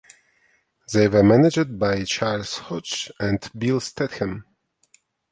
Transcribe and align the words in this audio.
They 0.91 1.07
were 1.07 1.21
managed 1.21 1.77
by 1.77 2.05
Charles 2.05 2.57
Hodge 2.57 3.11
and 3.19 3.37
Bill 3.55 3.79
Statham. 3.79 4.45